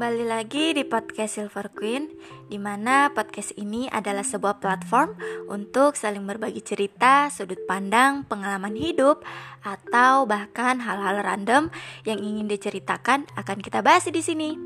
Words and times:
Kembali 0.00 0.32
lagi 0.32 0.72
di 0.72 0.80
podcast 0.88 1.36
Silver 1.36 1.68
Queen, 1.76 2.08
di 2.48 2.56
mana 2.56 3.12
podcast 3.12 3.52
ini 3.60 3.84
adalah 3.84 4.24
sebuah 4.24 4.56
platform 4.56 5.12
untuk 5.52 5.92
saling 5.92 6.24
berbagi 6.24 6.64
cerita, 6.64 7.28
sudut 7.28 7.60
pandang, 7.68 8.24
pengalaman 8.24 8.80
hidup, 8.80 9.20
atau 9.60 10.24
bahkan 10.24 10.80
hal-hal 10.80 11.20
random 11.20 11.68
yang 12.08 12.16
ingin 12.16 12.48
diceritakan 12.48 13.28
akan 13.36 13.60
kita 13.60 13.84
bahas 13.84 14.08
di 14.08 14.24
sini. 14.24 14.56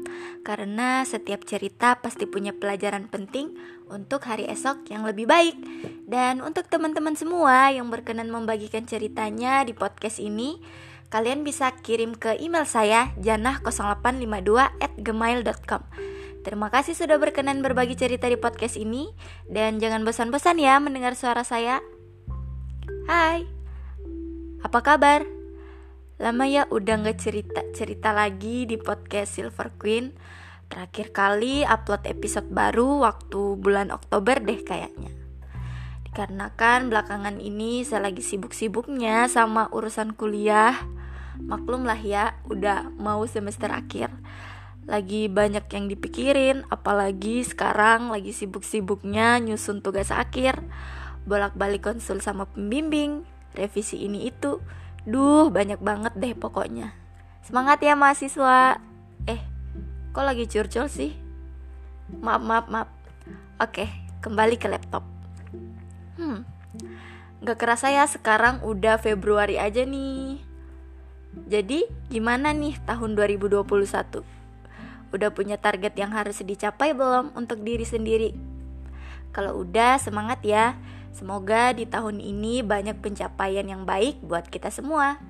Karena 0.47 1.03
setiap 1.03 1.43
cerita 1.43 1.99
pasti 1.99 2.31
punya 2.31 2.55
pelajaran 2.55 3.11
penting 3.11 3.59
untuk 3.91 4.23
hari 4.31 4.47
esok 4.47 4.87
yang 4.87 5.03
lebih 5.03 5.27
baik. 5.27 5.59
Dan 6.07 6.47
untuk 6.47 6.71
teman-teman 6.71 7.19
semua 7.19 7.75
yang 7.75 7.91
berkenan 7.91 8.31
membagikan 8.31 8.87
ceritanya 8.87 9.67
di 9.67 9.75
podcast 9.75 10.23
ini, 10.23 10.63
kalian 11.09 11.43
bisa 11.43 11.73
kirim 11.81 12.15
ke 12.15 12.37
email 12.39 12.69
saya 12.69 13.09
janah0852@gmail.com. 13.21 15.83
Terima 16.45 16.69
kasih 16.69 16.93
sudah 16.93 17.17
berkenan 17.17 17.65
berbagi 17.65 17.97
cerita 17.97 18.29
di 18.29 18.37
podcast 18.37 18.77
ini 18.77 19.09
dan 19.49 19.81
jangan 19.81 20.05
bosan-bosan 20.05 20.61
ya 20.61 20.77
mendengar 20.77 21.17
suara 21.17 21.41
saya. 21.41 21.81
Hai. 23.09 23.49
Apa 24.61 24.85
kabar? 24.85 25.25
Lama 26.21 26.45
ya 26.45 26.69
udah 26.69 27.01
nggak 27.01 27.17
cerita-cerita 27.17 28.13
lagi 28.13 28.69
di 28.69 28.77
podcast 28.77 29.41
Silver 29.41 29.73
Queen. 29.81 30.13
Terakhir 30.69 31.17
kali 31.17 31.65
upload 31.65 32.05
episode 32.05 32.53
baru 32.53 33.09
waktu 33.09 33.57
bulan 33.57 33.89
Oktober 33.89 34.37
deh 34.45 34.61
kayaknya. 34.61 35.24
Dikarenakan 36.15 36.95
belakangan 36.95 37.43
ini 37.43 37.83
saya 37.83 38.07
lagi 38.07 38.23
sibuk-sibuknya 38.23 39.27
sama 39.27 39.67
urusan 39.75 40.15
kuliah. 40.15 40.71
Maklum 41.43 41.83
lah 41.83 41.99
ya 41.99 42.39
udah 42.47 42.87
mau 43.03 43.27
semester 43.27 43.67
akhir. 43.67 44.15
Lagi 44.87 45.27
banyak 45.27 45.67
yang 45.75 45.91
dipikirin 45.91 46.63
apalagi 46.71 47.43
sekarang 47.43 48.15
lagi 48.15 48.31
sibuk-sibuknya 48.31 49.43
nyusun 49.43 49.83
tugas 49.83 50.15
akhir. 50.15 50.63
Bolak-balik 51.27 51.83
konsul 51.83 52.23
sama 52.23 52.47
pembimbing 52.47 53.27
revisi 53.59 54.07
ini 54.07 54.31
itu. 54.31 54.63
Duh 55.03 55.51
banyak 55.51 55.83
banget 55.83 56.15
deh 56.15 56.39
pokoknya. 56.39 56.95
Semangat 57.43 57.83
ya 57.83 57.99
mahasiswa. 57.99 58.79
Eh 59.27 59.43
kok 60.15 60.23
lagi 60.23 60.47
curcol 60.47 60.87
sih? 60.87 61.11
Maaf 62.23 62.39
maaf 62.39 62.71
maaf. 62.71 62.89
Oke 63.59 63.91
kembali 64.23 64.63
ke 64.63 64.71
laptop 64.71 65.03
hmm 66.21 66.41
Gak 67.45 67.61
kerasa 67.61 67.93
ya 67.93 68.09
sekarang 68.09 68.65
udah 68.65 68.97
Februari 68.97 69.61
aja 69.61 69.85
nih 69.85 70.41
jadi 71.35 71.91
gimana 72.09 72.55
nih 72.55 72.79
tahun 72.87 73.19
2021? 73.19 73.67
Udah 75.11 75.31
punya 75.35 75.59
target 75.59 75.95
yang 75.99 76.15
harus 76.15 76.39
dicapai 76.39 76.95
belum 76.95 77.35
untuk 77.35 77.63
diri 77.67 77.83
sendiri? 77.83 78.31
Kalau 79.35 79.67
udah 79.67 79.99
semangat 79.99 80.47
ya. 80.47 80.79
Semoga 81.15 81.71
di 81.71 81.87
tahun 81.87 82.19
ini 82.19 82.67
banyak 82.67 82.99
pencapaian 82.99 83.63
yang 83.63 83.87
baik 83.87 84.19
buat 84.27 84.51
kita 84.51 84.75
semua. 84.75 85.23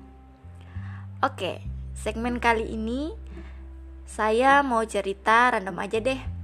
Oke, 1.21 1.61
segmen 1.93 2.41
kali 2.41 2.73
ini 2.73 3.13
saya 4.09 4.65
mau 4.65 4.81
cerita 4.81 5.53
random 5.53 5.77
aja 5.77 6.01
deh. 6.01 6.34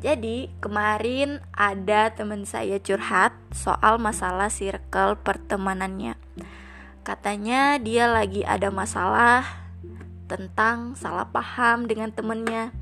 Jadi 0.00 0.48
kemarin 0.64 1.44
ada 1.52 2.08
teman 2.08 2.48
saya 2.48 2.80
curhat 2.80 3.36
soal 3.52 4.00
masalah 4.00 4.48
circle 4.48 5.20
pertemanannya. 5.20 6.16
Katanya 7.04 7.76
dia 7.76 8.08
lagi 8.08 8.40
ada 8.40 8.72
masalah 8.72 9.44
tentang 10.24 10.96
salah 10.96 11.28
paham 11.28 11.84
dengan 11.84 12.08
temennya. 12.08 12.72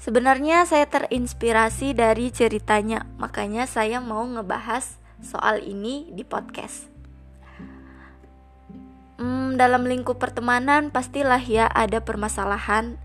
Sebenarnya 0.00 0.64
saya 0.64 0.88
terinspirasi 0.88 1.92
dari 1.92 2.32
ceritanya, 2.32 3.04
makanya 3.20 3.68
saya 3.68 4.00
mau 4.00 4.24
ngebahas 4.24 4.96
soal 5.20 5.60
ini 5.60 6.08
di 6.14 6.24
podcast. 6.24 6.88
Hmm, 9.16 9.56
dalam 9.56 9.88
lingkup 9.88 10.20
pertemanan 10.20 10.92
pastilah 10.92 11.40
ya 11.40 11.66
ada 11.68 12.04
permasalahan, 12.04 13.00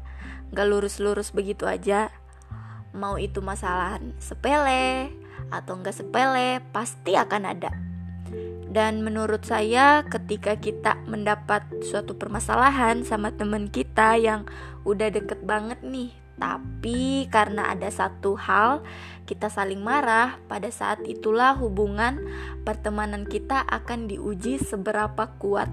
gak 0.51 0.67
lurus-lurus 0.67 1.31
begitu 1.31 1.67
aja. 1.67 2.11
Mau 2.91 3.15
itu 3.15 3.39
masalah 3.39 3.99
sepele 4.19 5.11
atau 5.51 5.79
enggak 5.79 5.95
sepele, 5.95 6.59
pasti 6.75 7.15
akan 7.15 7.43
ada. 7.47 7.71
Dan 8.71 9.03
menurut 9.03 9.43
saya 9.43 10.07
ketika 10.07 10.55
kita 10.55 10.95
mendapat 11.03 11.67
suatu 11.83 12.15
permasalahan 12.15 13.03
sama 13.03 13.35
teman 13.35 13.67
kita 13.67 14.15
yang 14.15 14.47
udah 14.87 15.11
deket 15.11 15.43
banget 15.43 15.83
nih 15.83 16.15
Tapi 16.39 17.27
karena 17.27 17.75
ada 17.75 17.91
satu 17.91 18.39
hal 18.39 18.79
kita 19.27 19.51
saling 19.51 19.83
marah 19.83 20.39
Pada 20.47 20.71
saat 20.71 21.03
itulah 21.03 21.59
hubungan 21.59 22.23
pertemanan 22.63 23.27
kita 23.27 23.59
akan 23.67 24.07
diuji 24.07 24.55
seberapa 24.63 25.35
kuat 25.35 25.67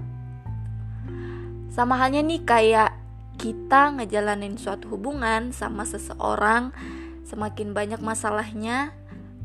Sama 1.71 1.95
halnya 1.95 2.19
nih 2.19 2.43
kayak 2.43 2.99
kita 3.39 3.95
ngejalanin 3.95 4.59
suatu 4.59 4.91
hubungan 4.91 5.55
sama 5.55 5.87
seseorang 5.87 6.75
Semakin 7.29 7.77
banyak 7.77 8.01
masalahnya 8.01 8.89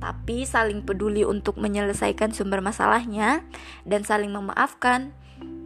tapi 0.00 0.48
saling 0.48 0.80
peduli 0.80 1.20
untuk 1.28 1.60
menyelesaikan 1.60 2.32
sumber 2.32 2.64
masalahnya 2.64 3.44
dan 3.84 4.04
saling 4.04 4.32
memaafkan, 4.32 5.12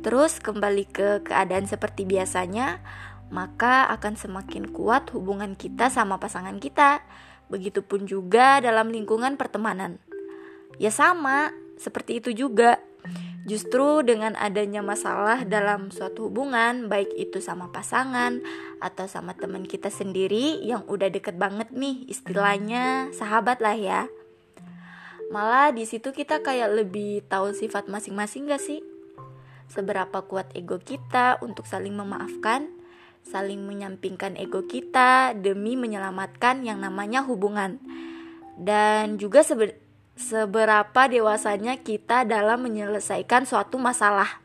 terus 0.03 0.43
kembali 0.43 0.87
ke 0.91 1.09
keadaan 1.27 1.71
seperti 1.71 2.07
biasanya, 2.07 2.83
maka 3.31 3.87
akan 3.91 4.15
semakin 4.15 4.71
kuat 4.71 5.11
hubungan 5.15 5.55
kita 5.55 5.91
sama 5.91 6.23
pasangan 6.23 6.59
kita. 6.59 7.03
Begitupun 7.51 8.07
juga 8.07 8.63
dalam 8.63 8.91
lingkungan 8.95 9.35
pertemanan. 9.35 9.99
Ya 10.79 10.91
sama, 10.91 11.51
seperti 11.79 12.23
itu 12.23 12.31
juga. 12.31 12.83
Justru 13.49 14.05
dengan 14.05 14.37
adanya 14.37 14.85
masalah 14.85 15.49
dalam 15.49 15.89
suatu 15.89 16.29
hubungan, 16.29 16.93
baik 16.93 17.17
itu 17.17 17.41
sama 17.41 17.73
pasangan 17.73 18.45
atau 18.79 19.09
sama 19.09 19.33
teman 19.33 19.65
kita 19.65 19.89
sendiri 19.89 20.61
yang 20.61 20.85
udah 20.85 21.09
deket 21.09 21.41
banget 21.41 21.73
nih, 21.73 22.05
istilahnya 22.13 23.09
sahabat 23.17 23.65
lah 23.65 23.75
ya 23.75 24.01
Malah 25.29 25.77
di 25.77 25.85
situ 25.85 26.09
kita 26.09 26.41
kayak 26.41 26.73
lebih 26.73 27.21
tahu 27.29 27.53
sifat 27.53 27.85
masing-masing 27.85 28.49
gak 28.49 28.65
sih? 28.65 28.81
Seberapa 29.69 30.25
kuat 30.25 30.49
ego 30.57 30.81
kita 30.81 31.37
untuk 31.45 31.69
saling 31.69 31.93
memaafkan, 31.93 32.73
saling 33.29 33.61
menyampingkan 33.61 34.41
ego 34.41 34.65
kita 34.65 35.37
demi 35.37 35.77
menyelamatkan 35.77 36.65
yang 36.65 36.81
namanya 36.81 37.21
hubungan. 37.29 37.77
Dan 38.57 39.21
juga 39.21 39.45
seberapa 40.19 41.07
dewasanya 41.07 41.79
kita 41.79 42.27
dalam 42.27 42.67
menyelesaikan 42.67 43.47
suatu 43.47 43.79
masalah. 43.79 44.43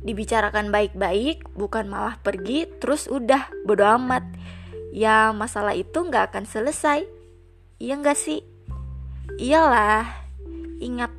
Dibicarakan 0.00 0.72
baik-baik, 0.72 1.50
bukan 1.52 1.90
malah 1.90 2.16
pergi 2.22 2.70
terus 2.80 3.10
udah 3.10 3.50
bodo 3.66 3.84
amat. 4.00 4.24
Ya 4.94 5.34
masalah 5.34 5.76
itu 5.76 6.00
nggak 6.00 6.32
akan 6.32 6.44
selesai. 6.46 7.04
Iya 7.82 7.94
nggak 8.00 8.16
sih? 8.16 8.40
Iyalah, 9.36 10.08
ingat 10.80 11.12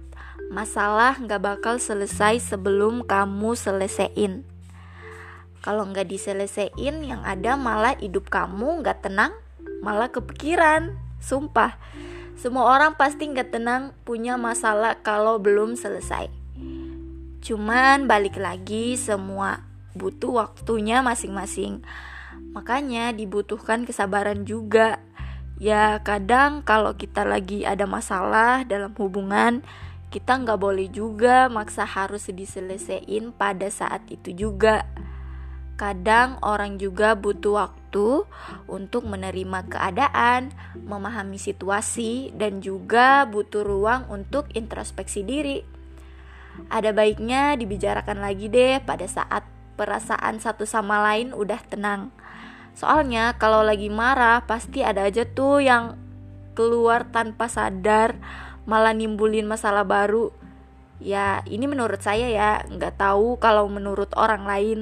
masalah 0.50 1.20
nggak 1.20 1.42
bakal 1.44 1.78
selesai 1.78 2.42
sebelum 2.42 3.06
kamu 3.06 3.54
selesaiin. 3.54 4.48
Kalau 5.62 5.86
nggak 5.86 6.10
diselesaiin, 6.10 7.06
yang 7.06 7.22
ada 7.22 7.54
malah 7.54 7.94
hidup 8.02 8.34
kamu 8.34 8.82
nggak 8.82 9.06
tenang, 9.06 9.30
malah 9.86 10.10
kepikiran. 10.10 10.98
Sumpah, 11.22 11.78
semua 12.40 12.72
orang 12.72 12.96
pasti 12.96 13.28
nggak 13.28 13.50
tenang 13.52 13.92
punya 14.08 14.36
masalah 14.36 15.00
kalau 15.04 15.40
belum 15.40 15.76
selesai. 15.76 16.32
Cuman 17.42 18.06
balik 18.06 18.38
lagi 18.38 18.96
semua 18.96 19.66
butuh 19.98 20.46
waktunya 20.46 21.02
masing-masing. 21.02 21.82
Makanya 22.54 23.12
dibutuhkan 23.12 23.84
kesabaran 23.84 24.46
juga 24.46 25.02
ya 25.62 26.02
kadang 26.02 26.66
kalau 26.66 26.98
kita 26.98 27.22
lagi 27.22 27.62
ada 27.62 27.86
masalah 27.86 28.66
dalam 28.66 28.98
hubungan 28.98 29.62
kita 30.12 30.42
nggak 30.42 30.60
boleh 30.60 30.90
juga 30.92 31.48
maksa 31.48 31.88
harus 31.88 32.28
diselesaikan 32.28 33.32
pada 33.32 33.70
saat 33.70 34.04
itu 34.12 34.34
juga 34.36 34.90
kadang 35.82 36.38
orang 36.46 36.78
juga 36.78 37.18
butuh 37.18 37.66
waktu 37.66 38.30
untuk 38.70 39.10
menerima 39.10 39.66
keadaan 39.66 40.54
memahami 40.78 41.42
situasi 41.42 42.30
dan 42.38 42.62
juga 42.62 43.26
butuh 43.26 43.66
ruang 43.66 44.06
untuk 44.14 44.46
introspeksi 44.54 45.26
diri 45.26 45.66
ada 46.70 46.94
baiknya 46.94 47.58
dibicarakan 47.58 48.22
lagi 48.22 48.46
deh 48.46 48.78
pada 48.86 49.10
saat 49.10 49.42
perasaan 49.74 50.38
satu 50.38 50.70
sama 50.70 51.02
lain 51.02 51.34
udah 51.34 51.58
tenang 51.66 52.14
Soalnya 52.72 53.36
kalau 53.36 53.64
lagi 53.64 53.92
marah 53.92 54.44
pasti 54.48 54.84
ada 54.84 55.08
aja 55.08 55.28
tuh 55.28 55.60
yang 55.64 56.00
keluar 56.56 57.08
tanpa 57.12 57.52
sadar 57.52 58.16
malah 58.64 58.96
nimbulin 58.96 59.48
masalah 59.48 59.84
baru. 59.84 60.32
Ya 61.02 61.42
ini 61.50 61.66
menurut 61.66 62.00
saya 62.00 62.30
ya 62.30 62.52
nggak 62.70 63.02
tahu 63.02 63.42
kalau 63.42 63.68
menurut 63.68 64.14
orang 64.16 64.48
lain. 64.48 64.80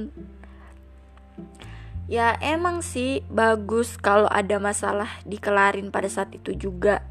Ya 2.10 2.34
emang 2.42 2.82
sih 2.82 3.22
bagus 3.30 3.94
kalau 4.02 4.26
ada 4.34 4.58
masalah 4.58 5.22
dikelarin 5.30 5.94
pada 5.94 6.10
saat 6.10 6.34
itu 6.34 6.58
juga. 6.58 7.06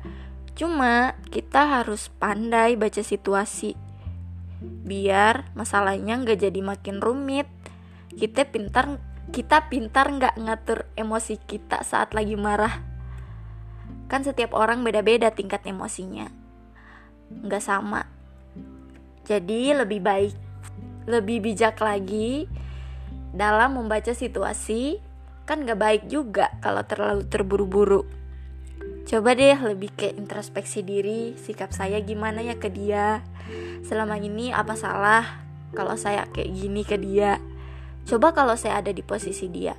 Cuma 0.59 1.15
kita 1.31 1.79
harus 1.79 2.11
pandai 2.19 2.75
baca 2.75 2.99
situasi. 2.99 3.79
Biar 4.59 5.55
masalahnya 5.55 6.19
nggak 6.19 6.43
jadi 6.43 6.61
makin 6.67 6.99
rumit. 6.99 7.47
Kita 8.11 8.43
pintar 8.51 8.99
kita 9.31 9.71
pintar 9.71 10.11
nggak 10.11 10.35
ngatur 10.35 10.91
emosi 10.99 11.39
kita 11.47 11.87
saat 11.87 12.11
lagi 12.11 12.35
marah. 12.35 12.83
Kan 14.11 14.27
setiap 14.27 14.51
orang 14.51 14.83
beda-beda 14.83 15.31
tingkat 15.31 15.63
emosinya. 15.63 16.27
Nggak 17.31 17.63
sama. 17.63 18.03
Jadi 19.31 19.77
lebih 19.79 20.03
baik 20.03 20.35
Lebih 21.09 21.41
bijak 21.41 21.79
lagi 21.81 22.51
dalam 23.33 23.77
membaca 23.77 24.13
situasi 24.13 25.01
kan 25.49 25.65
gak 25.65 25.81
baik 25.81 26.03
juga 26.13 26.53
kalau 26.61 26.85
terlalu 26.85 27.25
terburu-buru. 27.25 28.03
Coba 29.09 29.33
deh 29.33 29.57
lebih 29.57 29.89
ke 29.97 30.13
introspeksi 30.13 30.85
diri, 30.85 31.33
sikap 31.41 31.73
saya 31.73 31.97
gimana 32.05 32.45
ya 32.45 32.61
ke 32.61 32.69
dia. 32.69 33.25
Selama 33.81 34.21
ini 34.21 34.53
apa 34.53 34.77
salah 34.77 35.25
kalau 35.73 35.97
saya 35.97 36.29
kayak 36.29 36.53
gini 36.53 36.85
ke 36.85 37.01
dia? 37.01 37.41
Coba 38.05 38.37
kalau 38.37 38.53
saya 38.61 38.85
ada 38.85 38.93
di 38.93 39.01
posisi 39.01 39.49
dia. 39.49 39.73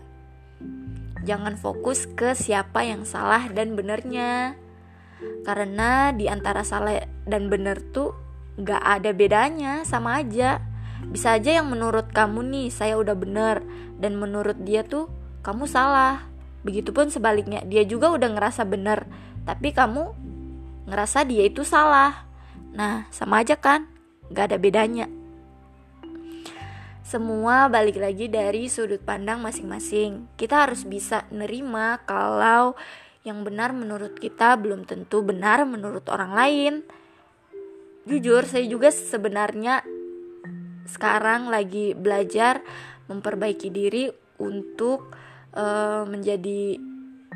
Jangan 1.21 1.61
fokus 1.61 2.09
ke 2.09 2.33
siapa 2.33 2.81
yang 2.81 3.05
salah 3.05 3.45
dan 3.53 3.77
benernya. 3.77 4.57
Karena 5.45 6.09
di 6.09 6.25
antara 6.25 6.65
salah 6.65 6.97
dan 7.29 7.53
bener 7.53 7.77
tuh 7.93 8.17
gak 8.57 8.81
ada 8.81 9.13
bedanya, 9.13 9.85
sama 9.85 10.25
aja. 10.25 10.68
Bisa 11.07 11.39
aja 11.39 11.63
yang 11.63 11.71
menurut 11.71 12.11
kamu 12.11 12.43
nih 12.51 12.67
saya 12.67 12.99
udah 12.99 13.15
bener 13.15 13.63
dan 13.95 14.19
menurut 14.19 14.59
dia 14.67 14.83
tuh 14.83 15.07
kamu 15.39 15.63
salah. 15.65 16.27
Begitupun 16.67 17.07
sebaliknya, 17.07 17.63
dia 17.63 17.87
juga 17.87 18.11
udah 18.11 18.35
ngerasa 18.35 18.67
bener, 18.67 19.07
tapi 19.47 19.71
kamu 19.71 20.11
ngerasa 20.91 21.23
dia 21.23 21.47
itu 21.47 21.63
salah. 21.63 22.27
Nah, 22.75 23.07
sama 23.15 23.39
aja 23.39 23.55
kan? 23.55 23.87
Gak 24.29 24.51
ada 24.51 24.57
bedanya. 24.59 25.07
Semua 27.09 27.65
balik 27.71 27.97
lagi 27.97 28.29
dari 28.29 28.69
sudut 28.69 29.01
pandang 29.01 29.41
masing-masing. 29.41 30.29
Kita 30.37 30.67
harus 30.67 30.85
bisa 30.85 31.25
nerima 31.33 31.97
kalau 32.05 32.77
yang 33.25 33.41
benar 33.41 33.73
menurut 33.73 34.13
kita 34.21 34.53
belum 34.59 34.85
tentu 34.85 35.25
benar 35.25 35.65
menurut 35.65 36.05
orang 36.13 36.37
lain. 36.37 36.73
Jujur, 38.05 38.45
saya 38.45 38.61
juga 38.69 38.93
sebenarnya 38.93 39.81
sekarang 40.89 41.53
lagi 41.53 41.93
belajar 41.93 42.65
memperbaiki 43.05 43.69
diri 43.69 44.09
untuk 44.41 45.13
uh, 45.53 46.05
menjadi 46.09 46.81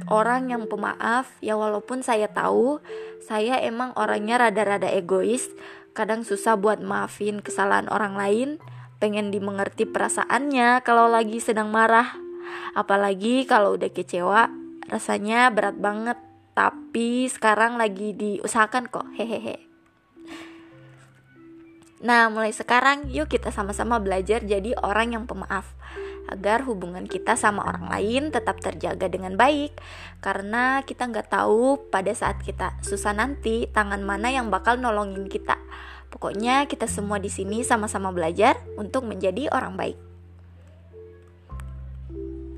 orang 0.10 0.50
yang 0.50 0.66
pemaaf. 0.66 1.30
Ya 1.40 1.54
walaupun 1.54 2.02
saya 2.02 2.30
tahu 2.30 2.82
saya 3.24 3.62
emang 3.62 3.94
orangnya 3.96 4.50
rada-rada 4.50 4.90
egois 4.90 5.48
kadang 5.94 6.26
susah 6.26 6.58
buat 6.58 6.82
maafin 6.82 7.40
kesalahan 7.46 7.86
orang 7.94 8.18
lain 8.18 8.50
pengen 8.98 9.30
dimengerti 9.30 9.86
perasaannya 9.86 10.82
kalau 10.82 11.12
lagi 11.12 11.38
sedang 11.38 11.70
marah. 11.70 12.18
Apalagi 12.74 13.46
kalau 13.46 13.78
udah 13.78 13.92
kecewa 13.94 14.50
rasanya 14.90 15.54
berat 15.54 15.78
banget. 15.78 16.18
Tapi 16.54 17.26
sekarang 17.34 17.82
lagi 17.82 18.14
diusahakan 18.14 18.86
kok. 18.86 19.10
Hehehe 19.18 19.73
Nah, 22.04 22.28
mulai 22.28 22.52
sekarang 22.52 23.08
yuk 23.08 23.32
kita 23.32 23.48
sama-sama 23.48 23.96
belajar 23.96 24.44
jadi 24.44 24.76
orang 24.84 25.16
yang 25.16 25.24
pemaaf 25.24 25.72
agar 26.28 26.68
hubungan 26.68 27.08
kita 27.08 27.40
sama 27.40 27.64
orang 27.64 27.88
lain 27.88 28.28
tetap 28.28 28.60
terjaga 28.60 29.08
dengan 29.08 29.40
baik 29.40 29.76
karena 30.20 30.84
kita 30.84 31.08
nggak 31.08 31.32
tahu 31.32 31.80
pada 31.88 32.12
saat 32.12 32.44
kita 32.44 32.76
susah 32.84 33.16
nanti 33.16 33.72
tangan 33.72 34.04
mana 34.04 34.36
yang 34.36 34.52
bakal 34.52 34.76
nolongin 34.76 35.32
kita. 35.32 35.56
Pokoknya 36.12 36.68
kita 36.68 36.92
semua 36.92 37.24
di 37.24 37.32
sini 37.32 37.64
sama-sama 37.64 38.12
belajar 38.12 38.60
untuk 38.76 39.08
menjadi 39.08 39.48
orang 39.56 39.80
baik. 39.80 39.98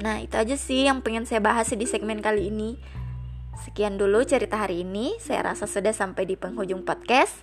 Nah, 0.02 0.22
itu 0.26 0.36
aja 0.38 0.58
sih 0.58 0.90
yang 0.90 1.06
pengen 1.06 1.30
saya 1.30 1.42
bahas 1.42 1.70
di 1.70 1.86
segmen 1.86 2.22
kali 2.22 2.50
ini. 2.50 2.78
Sekian 3.64 3.96
dulu 3.96 4.24
cerita 4.28 4.60
hari 4.60 4.84
ini. 4.84 5.16
Saya 5.24 5.52
rasa 5.52 5.68
sudah 5.68 5.96
sampai 5.96 6.28
di 6.28 6.36
penghujung 6.36 6.84
podcast. 6.84 7.34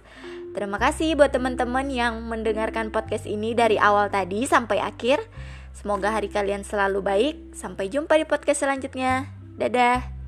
Terima 0.53 0.76
kasih 0.76 1.17
buat 1.17 1.32
teman-teman 1.32 1.88
yang 1.88 2.29
mendengarkan 2.29 2.93
podcast 2.93 3.25
ini 3.25 3.56
dari 3.56 3.81
awal 3.81 4.12
tadi 4.12 4.44
sampai 4.44 4.85
akhir. 4.85 5.25
Semoga 5.73 6.12
hari 6.12 6.29
kalian 6.29 6.62
selalu 6.62 7.00
baik. 7.00 7.37
Sampai 7.56 7.88
jumpa 7.88 8.20
di 8.20 8.29
podcast 8.29 8.61
selanjutnya. 8.61 9.32
Dadah. 9.56 10.22